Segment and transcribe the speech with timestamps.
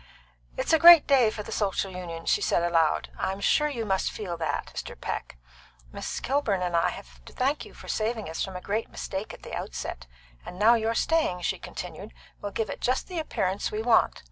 [0.57, 3.09] It's a great day for the Social Union!" she said aloud.
[3.19, 4.99] "I'm sure you must feel that, Mr.
[4.99, 5.37] Peck.
[5.91, 9.31] Miss Kilburn and I have to thank you for saving us from a great mistake
[9.31, 10.07] at the outset,
[10.43, 14.19] and now your staying," she continued, "will give it just the appearance we want.